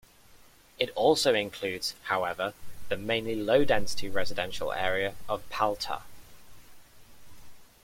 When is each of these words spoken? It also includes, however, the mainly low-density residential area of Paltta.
It 0.79 0.89
also 0.95 1.35
includes, 1.35 1.93
however, 2.05 2.55
the 2.89 2.97
mainly 2.97 3.35
low-density 3.35 4.09
residential 4.09 4.73
area 4.73 5.13
of 5.29 5.47
Paltta. 5.51 6.01